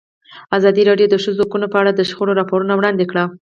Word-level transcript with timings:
ازادي 0.57 0.83
راډیو 0.89 1.07
د 1.09 1.13
د 1.13 1.15
ښځو 1.23 1.41
حقونه 1.45 1.67
په 1.71 1.77
اړه 1.81 1.91
د 1.93 2.01
شخړو 2.09 2.37
راپورونه 2.39 2.73
وړاندې 2.75 3.05
کړي. 3.11 3.23